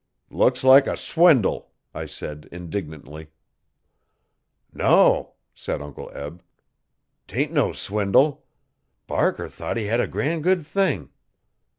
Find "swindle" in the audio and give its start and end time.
0.97-1.69, 7.71-8.43